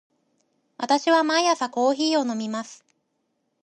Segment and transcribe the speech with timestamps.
[0.79, 2.83] 私は毎日コーヒーを飲みます。